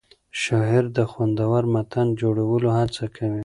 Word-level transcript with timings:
شاعر 0.41 0.83
د 0.97 0.99
خوندور 1.11 1.63
متن 1.73 2.07
جوړولو 2.21 2.69
هڅه 2.79 3.05
کوي. 3.15 3.39